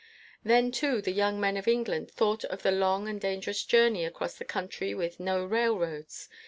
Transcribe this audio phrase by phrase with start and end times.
[0.43, 4.41] Then, too, the young men of England thought of the long and dangerous journey across
[4.41, 6.27] a country with no railroads.